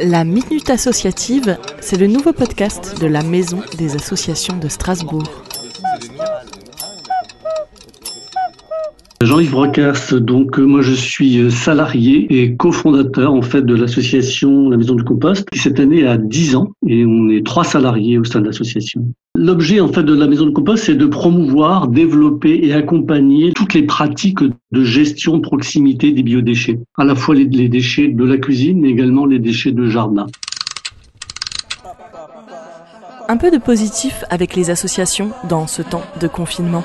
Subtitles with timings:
[0.00, 5.44] La Minute Associative, c'est le nouveau podcast de la Maison des Associations de Strasbourg.
[9.24, 14.68] Jean-Yves Brocasse, donc euh, moi je suis euh, salarié et cofondateur en fait de l'association
[14.68, 18.18] La Maison du Compost qui cette année a 10 ans et on est trois salariés
[18.18, 19.06] au sein de l'association.
[19.34, 23.72] L'objet en fait de la Maison du Compost c'est de promouvoir, développer et accompagner toutes
[23.72, 24.40] les pratiques
[24.72, 28.82] de gestion de proximité des biodéchets, à la fois les, les déchets de la cuisine
[28.82, 30.26] mais également les déchets de jardin.
[33.28, 36.84] Un peu de positif avec les associations dans ce temps de confinement.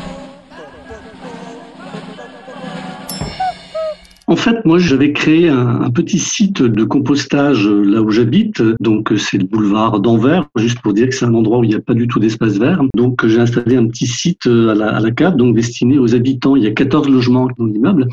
[4.29, 8.61] En fait, moi, j'avais créé un, petit site de compostage euh, là où j'habite.
[8.79, 11.70] Donc, euh, c'est le boulevard d'Anvers, juste pour dire que c'est un endroit où il
[11.70, 12.79] n'y a pas du tout d'espace vert.
[12.95, 16.13] Donc, j'ai installé un petit site euh, à la, à la cave, donc destiné aux
[16.13, 16.55] habitants.
[16.55, 18.07] Il y a 14 logements dans l'immeuble.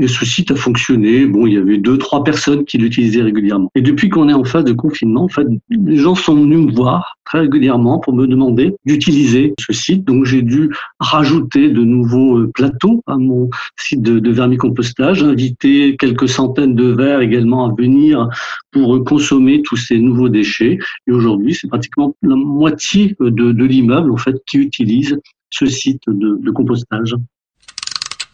[0.00, 1.26] Et ce site a fonctionné.
[1.26, 3.70] Bon, il y avait deux, trois personnes qui l'utilisaient régulièrement.
[3.74, 6.72] Et depuis qu'on est en phase de confinement, en fait, les gens sont venus me
[6.72, 10.04] voir très régulièrement pour me demander d'utiliser ce site.
[10.04, 16.28] Donc, j'ai dû rajouter de nouveaux plateaux à mon site de, de vermicompostage, inviter quelques
[16.28, 18.28] centaines de verres également à venir
[18.70, 20.78] pour consommer tous ces nouveaux déchets.
[21.06, 25.18] Et aujourd'hui, c'est pratiquement la moitié de, l'immeuble en fait qui utilise
[25.50, 27.14] ce site de compostage.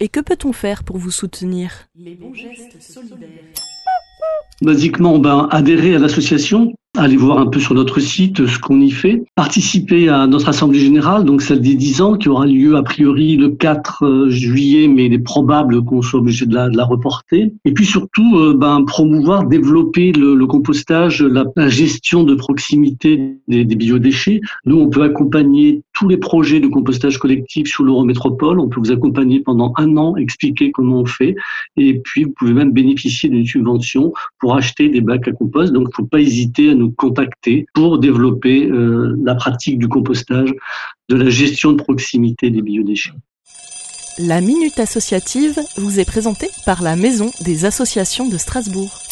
[0.04, 1.88] Et que peut-on faire pour vous soutenir?
[1.96, 3.28] Les bons gestes solidaires.
[4.60, 8.90] Basiquement, ben, adhérer à l'association, aller voir un peu sur notre site ce qu'on y
[8.90, 12.82] fait, participer à notre assemblée générale, donc celle des 10 ans, qui aura lieu a
[12.82, 16.76] priori le 4 euh, juillet, mais il est probable qu'on soit obligé de la, de
[16.76, 17.52] la, reporter.
[17.64, 23.38] Et puis surtout, euh, ben, promouvoir, développer le, le compostage, la, la, gestion de proximité
[23.48, 24.40] des, des, biodéchets.
[24.66, 28.60] Nous, on peut accompagner tous les projets de compostage collectif sur l'Eurométropole.
[28.60, 31.36] On peut vous accompagner pendant un an, expliquer comment on fait.
[31.76, 35.72] Et puis, vous pouvez même bénéficier d'une subvention pour acheter des bacs à compost.
[35.72, 39.88] Donc, il ne faut pas hésiter à nous contacter pour développer euh, la pratique du
[39.88, 40.52] compostage,
[41.08, 43.12] de la gestion de proximité des biodéchets.
[44.18, 49.03] La Minute Associative vous est présentée par la Maison des Associations de Strasbourg.